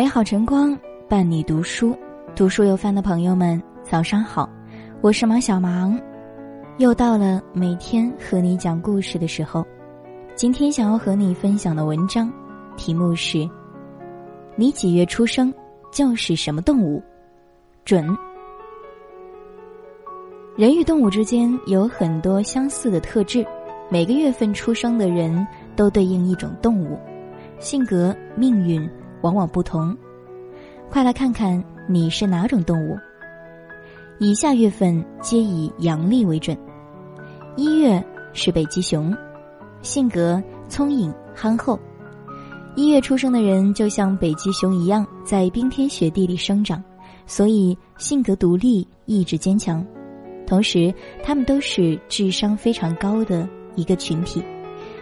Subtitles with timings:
[0.00, 0.74] 美好晨光
[1.10, 1.94] 伴你读书，
[2.34, 4.48] 读书有饭的朋友们，早上好，
[5.02, 6.00] 我是马小芒，
[6.78, 9.62] 又到了每天和你讲故事的时候。
[10.34, 12.32] 今天想要和你分享的文章，
[12.78, 13.46] 题目是：
[14.56, 15.52] 你几月出生
[15.92, 17.02] 就是什么动物？
[17.84, 18.02] 准。
[20.56, 23.46] 人与动物之间有很多相似的特质，
[23.90, 25.46] 每个月份出生的人
[25.76, 26.98] 都对应一种动物，
[27.58, 28.90] 性格、命运。
[29.22, 29.96] 往往不同，
[30.88, 32.96] 快来看看你是哪种动物。
[34.18, 36.56] 以下月份皆以阳历为准。
[37.56, 38.02] 一月
[38.32, 39.16] 是北极熊，
[39.82, 41.78] 性格聪颖憨厚。
[42.76, 46.82] 一月出生的人就像北极熊一样，在冰天雪地里生长，
[47.26, 49.84] 所以性格独立，意志坚强。
[50.46, 54.42] 同时，他们都是智商非常高的一个群体，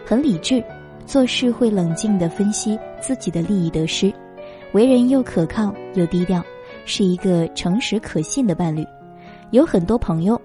[0.05, 0.63] 很理智。
[1.05, 4.13] 做事会冷静地分析自己的利益得失，
[4.73, 6.43] 为人又可靠又低调，
[6.85, 8.85] 是一个诚实可信的伴侣，
[9.51, 10.39] 有很多朋友。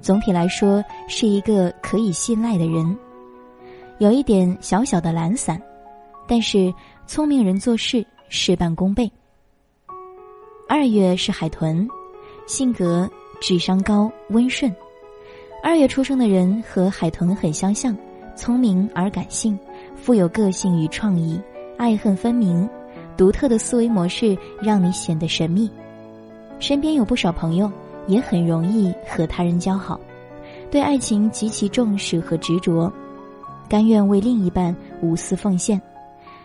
[0.00, 2.96] 总体来说，是一个可以信赖的人。
[3.98, 5.60] 有一点小小的懒散，
[6.28, 6.72] 但是
[7.06, 9.10] 聪明人做事事半功倍。
[10.68, 11.88] 二月是海豚，
[12.46, 13.08] 性格
[13.40, 14.74] 智商高温顺。
[15.62, 17.96] 二月出生的人和海豚很相像，
[18.36, 19.58] 聪明而感性。
[20.04, 21.40] 富有个性与创意，
[21.78, 22.68] 爱恨分明，
[23.16, 25.70] 独特的思维模式让你显得神秘。
[26.58, 27.72] 身边有不少朋友，
[28.06, 29.98] 也很容易和他人交好。
[30.70, 32.92] 对爱情极其重视和执着，
[33.66, 35.80] 甘愿为另一半无私奉献，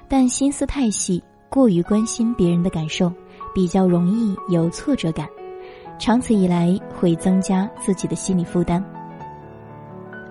[0.08, 3.12] 但心思太细，过于关心别人的感受，
[3.54, 5.28] 比较容易有挫折感，
[6.00, 8.82] 长此以来会增加自己的心理负担。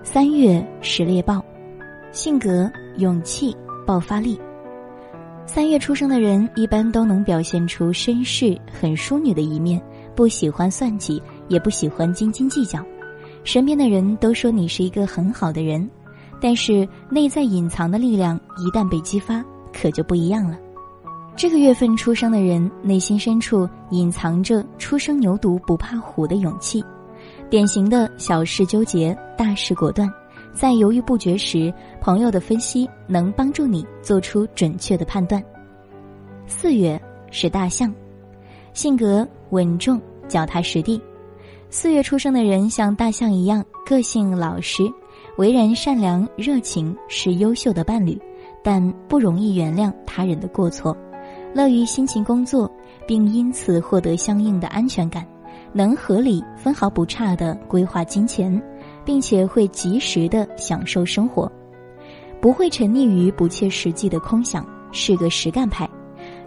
[0.01, 1.39] 三月是猎豹。
[2.11, 2.67] 性格
[2.99, 3.55] 勇气
[3.87, 4.37] 爆发力，
[5.45, 9.81] 三月出生的人一般都能表现出绅士、很淑女的一面，
[10.13, 12.83] 不喜欢算计，也不喜欢斤斤计较。
[13.45, 15.89] 身边的人都说你是一个很好的人，
[16.41, 20.57] 但是内在隐藏的力量一旦被激发，可就不一样了。
[21.37, 26.83] 这个月份出生的人内心深处隐藏着“初生牛犊不怕虎”的勇气，
[27.49, 30.11] 典型的小事纠结，大事果断。
[30.53, 35.43] 在犹豫不决时，朋友的分析能帮助你做出准确的判断。
[36.47, 36.99] 四月
[37.31, 37.93] 是大象，
[38.73, 41.01] 性格稳重、脚踏实地。
[41.69, 44.83] 四月出生的人像大象一样，个性老实，
[45.37, 48.19] 为人善良、热情，是优秀的伴侣，
[48.63, 50.97] 但不容易原谅他人的过错，
[51.53, 52.69] 乐于辛勤工作，
[53.07, 55.23] 并因此获得相应的安全感，
[55.71, 58.59] 能合理、分毫不差的规划金钱。
[59.09, 61.51] 并且会及时的享受生活，
[62.39, 65.89] 不会沉溺于不切实际的空想，是个实干派。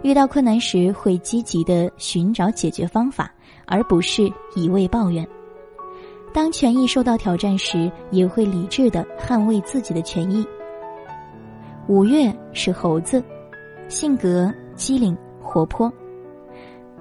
[0.01, 3.29] 遇到困难时会积极的寻找解决方法，
[3.65, 5.27] 而不是一味抱怨。
[6.33, 10.47] 当权益受到挑战时，也会理智的捍卫自己的权益。
[11.89, 13.21] 五月是猴子，
[13.89, 15.91] 性格机灵活泼。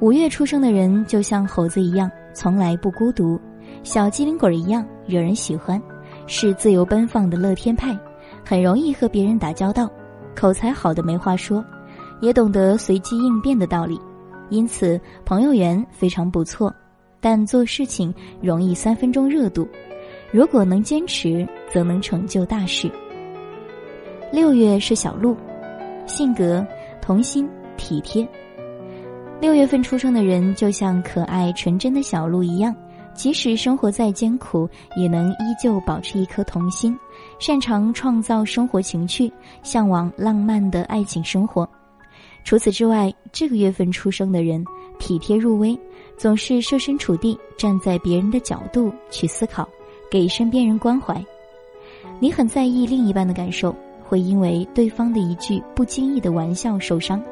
[0.00, 3.40] 五月出生的人就像猴子一样，从来不孤独。
[3.82, 5.80] 小机灵鬼一样惹人喜欢，
[6.26, 7.96] 是自由奔放的乐天派，
[8.44, 9.90] 很容易和别人打交道，
[10.34, 11.64] 口才好的没话说，
[12.20, 14.00] 也懂得随机应变的道理，
[14.50, 16.72] 因此朋友缘非常不错。
[17.20, 19.68] 但做事情容易三分钟热度，
[20.32, 22.90] 如果能坚持，则能成就大事。
[24.32, 25.36] 六月是小鹿，
[26.04, 26.66] 性格
[27.00, 28.26] 童心体贴。
[29.40, 32.74] 六月份出生的人就像可爱纯真的小鹿一样。
[33.14, 36.98] 即使生活再艰苦，也能依旧保持一颗童心，
[37.38, 41.68] 擅长创造生活情趣，向往浪漫的爱情生活。
[42.44, 44.64] 除此之外，这个月份出生的人
[44.98, 45.78] 体贴入微，
[46.16, 49.68] 总是设身处地站在别人的角度去思考，
[50.10, 51.24] 给身边人关怀。
[52.18, 57.22] 你很在意另一半的感受，会因为对方的一句不经意的玩笑受伤。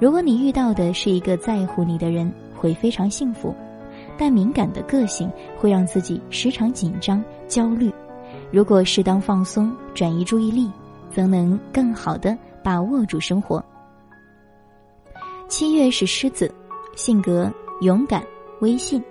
[0.00, 3.54] 如果你遇到的是一个在乎你的人，会非常幸福。
[4.20, 7.90] 但敏感的个性会让自己时常紧张、焦虑。
[8.50, 10.70] 如果适当放松、转移注意力，
[11.08, 13.64] 则能更好的把握住生活。
[15.48, 16.52] 七月是狮子，
[16.94, 17.50] 性格
[17.80, 18.22] 勇敢、
[18.60, 19.02] 威信。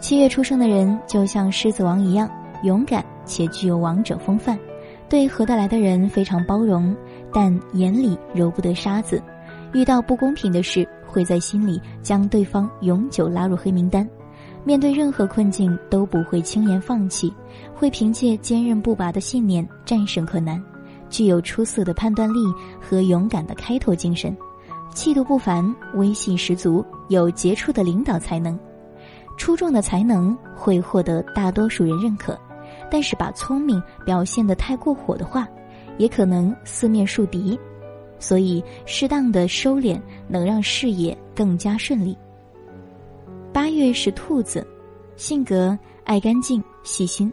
[0.00, 2.26] 七月出生的人就像狮子王一样，
[2.62, 4.58] 勇敢且具有王者风范，
[5.06, 6.96] 对合得来的人非常包容，
[7.30, 9.22] 但眼里揉不得沙子。
[9.74, 10.88] 遇到不公平的事。
[11.14, 14.04] 会在心里将对方永久拉入黑名单，
[14.64, 17.32] 面对任何困境都不会轻言放弃，
[17.72, 20.60] 会凭借坚韧不拔的信念战胜困难，
[21.08, 22.40] 具有出色的判断力
[22.80, 24.36] 和勇敢的开拓精神，
[24.92, 28.58] 气度不凡，威信十足，有杰出的领导才能。
[29.36, 32.36] 出众的才能会获得大多数人认可，
[32.90, 35.46] 但是把聪明表现得太过火的话，
[35.96, 37.56] 也可能四面树敌。
[38.24, 42.16] 所以，适当的收敛能让事业更加顺利。
[43.52, 44.66] 八月是兔子，
[45.14, 47.30] 性格爱干净、细心。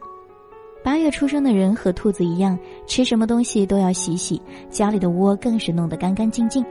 [0.83, 6.61] 八月出生的人和兔子一样，吃什么东西都要洗洗，家里的窝更是弄得干干净净。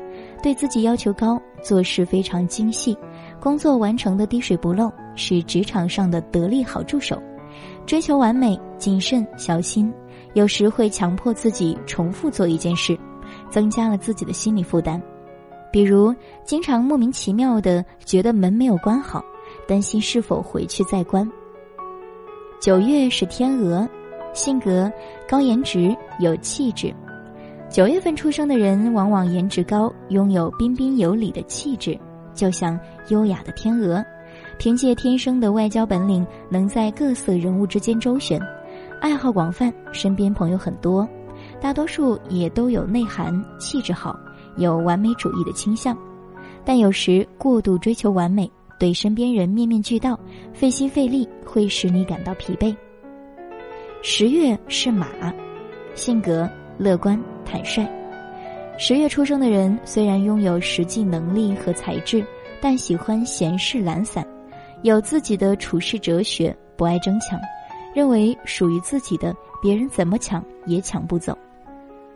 [0.43, 2.95] 对自己要求高，做事非常精细，
[3.41, 7.19] 工作完成的滴水不漏，是职场上的得力好助手。
[7.87, 9.91] 追求完美、谨慎、小心，
[10.35, 12.99] 有时会强迫自己重复做一件事，
[13.51, 15.01] 增加了自己的心理负担。
[15.73, 16.15] 比如，
[16.45, 19.25] 经常莫名其妙的觉得门没有关好，
[19.69, 21.31] 担心是否回去再关。
[22.61, 23.89] 九月是天鹅。
[24.33, 24.89] 性格
[25.29, 26.95] 高颜值有气质，
[27.69, 31.99] 九月份出生的人往往颜值高，拥有彬彬有礼的气质，
[32.33, 34.05] 就像优雅的天鹅。
[34.57, 38.41] 凭借天生的外交本领，能在各色人物之间周旋，
[39.01, 41.09] 爱好广泛，身边朋友很多，
[41.61, 44.19] 大多数也都有内涵，气质好，
[44.57, 45.97] 有完美主义的倾向。
[46.65, 50.19] 但有时过度追求完美，对身边人面面俱到，
[50.53, 52.75] 费心费力，会使你感到疲惫。
[54.03, 55.07] 十月是马，
[55.95, 56.49] 性格
[56.79, 57.87] 乐观坦率。
[58.79, 62.25] 十月出生的人虽然拥有实际能力和才智，
[62.63, 64.27] 但喜欢闲适懒散，
[64.83, 67.39] 有自己的处事哲学，不爱争抢，
[67.95, 71.37] 认为属于自己的别人怎么抢也抢不走，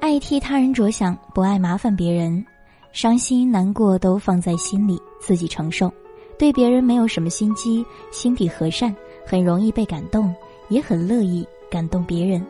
[0.05, 2.45] 爱替他人着想，不爱麻烦别人，
[2.93, 5.91] 伤心难过都放在心里自己承受，
[6.39, 10.31] 对别人没有什么心机，心底和善，很容易被感动，
[10.69, 11.43] 也很乐意。
[11.71, 12.45] 感动别人，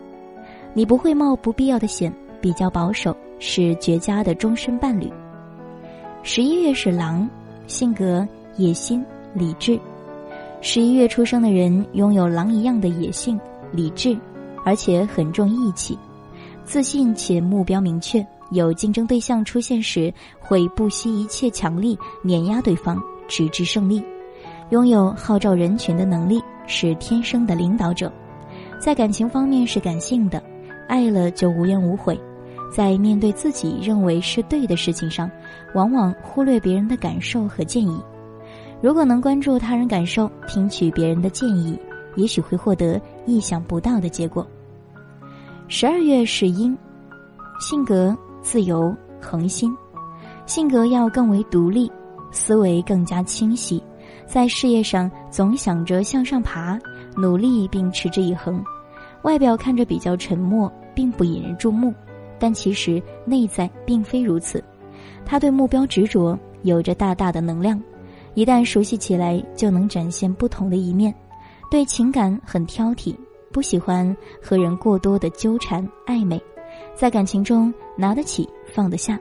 [0.74, 5.08] 你不会冒不必要的险，比较保守，是绝佳的终身伴侣。
[6.24, 7.30] 十一月是狼，
[7.68, 8.26] 性格
[8.56, 9.78] 野心、理智。
[10.60, 13.38] 十一月出生的人拥有狼一样的野性、
[13.70, 14.18] 理智，
[14.64, 15.96] 而且很重义气，
[16.64, 18.24] 自信且目标明确。
[18.50, 24.04] 有竞争对象出现时，会不惜一切强力碾压对方，直至胜利。
[24.70, 28.12] 拥有号召人群的能力，是天生的领导者。
[28.78, 30.42] 在感情方面是感性的，
[30.88, 32.20] 爱了就无怨无悔，
[32.72, 35.28] 在面对自己认为是对的事情上，
[35.74, 37.98] 往往忽略别人的感受和建议。
[38.80, 41.76] 如果能关注他人感受，听取别人的建议，
[42.14, 44.46] 也许会获得意想不到的结果。
[45.66, 46.76] 十二月是阴，
[47.58, 49.74] 性格自由恒心，
[50.44, 51.90] 性格要更为独立，
[52.30, 53.82] 思维更加清晰，
[54.26, 56.78] 在事业上总想着向上爬，
[57.16, 58.62] 努力并持之以恒。
[59.22, 61.94] 外表看着比较沉默，并不引人注目，
[62.38, 64.62] 但其实内在并非如此。
[65.24, 67.82] 他对目标执着，有着大大的能量，
[68.34, 71.12] 一旦熟悉起来，就能展现不同的一面。
[71.70, 73.16] 对情感很挑剔，
[73.54, 74.04] 不喜欢
[74.42, 76.42] 和人过多的纠缠暧昧，
[76.92, 79.16] 在感情中拿得起放得下，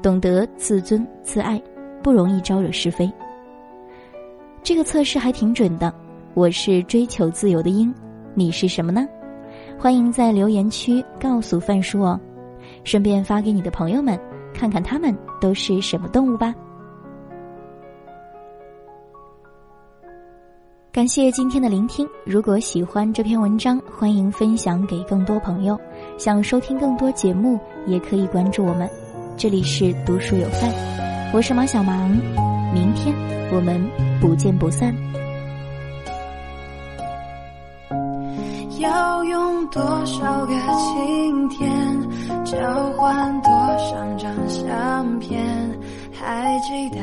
[0.00, 1.60] 懂得自尊自爱，
[2.00, 3.12] 不容易招惹是非。
[4.62, 5.92] 这个测试还挺准的。
[6.34, 7.92] 我是追求自由的鹰，
[8.34, 9.04] 你是什么呢？
[9.76, 12.18] 欢迎在留言区告诉范叔哦，
[12.84, 14.16] 顺便发给你的朋友们，
[14.54, 16.54] 看看他们都是什么动物吧。
[21.02, 25.76] 感谢今天的聆听，如果喜欢这篇文章，欢迎分享给更多朋友。
[26.16, 28.88] 想收听更多节目，也可以关注我们。
[29.36, 30.72] 这里是读书有范，
[31.32, 32.08] 我是马小芒，
[32.72, 33.12] 明天
[33.52, 33.84] 我们
[34.20, 34.94] 不见不散。
[38.78, 41.68] 要用多少个晴天
[42.44, 42.56] 交
[42.92, 45.44] 换多少张相片？
[46.12, 47.00] 还记得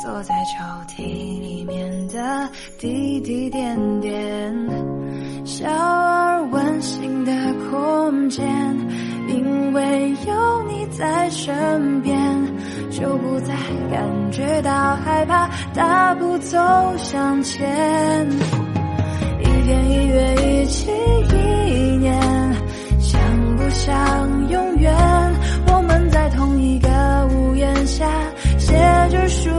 [0.00, 1.02] 锁在抽屉
[1.40, 4.54] 里面的滴滴点点，
[5.44, 7.32] 小而温馨的
[7.70, 8.44] 空间，
[9.28, 12.18] 因为有你在身边，
[12.90, 13.54] 就不再
[13.90, 16.58] 感觉到害怕，大步走
[16.96, 18.26] 向前，
[19.40, 20.90] 一天一月一起
[21.30, 22.18] 一年，
[22.98, 23.20] 像
[23.56, 24.92] 不像永远？
[25.68, 26.88] 我们在同一个
[27.34, 28.06] 屋檐下
[28.58, 28.72] 写
[29.10, 29.50] 着书。